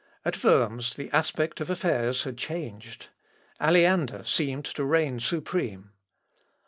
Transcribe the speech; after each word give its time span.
At 0.25 0.43
Worms, 0.43 0.95
the 0.95 1.11
aspect 1.11 1.61
of 1.61 1.69
affairs 1.69 2.23
had 2.23 2.35
changed. 2.35 3.09
Aleander 3.59 4.23
seemed 4.25 4.65
to 4.65 4.83
reign 4.83 5.19
supreme. 5.19 5.91